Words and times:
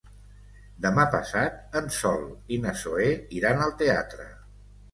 Demà 0.85 1.05
passat 1.15 1.77
en 1.83 1.91
Sol 1.99 2.25
i 2.57 2.61
na 2.65 2.75
Zoè 2.81 3.13
iran 3.43 3.65
al 3.69 3.79
teatre. 3.85 4.31